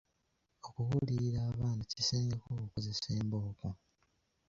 Okubuulirira 0.67 1.39
abaana 1.49 1.81
kisingako 1.89 2.47
okukozesa 2.55 3.07
embooko. 3.19 3.67